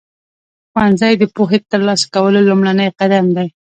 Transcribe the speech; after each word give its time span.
ښوونځی 0.71 1.13
د 1.17 1.23
پوهې 1.35 1.59
ترلاسه 1.71 2.05
کولو 2.15 2.39
لومړنی 2.49 2.87
قدم 2.99 3.25
دی. 3.35 3.47